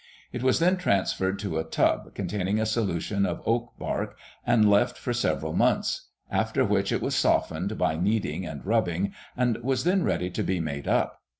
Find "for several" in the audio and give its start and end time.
4.97-5.53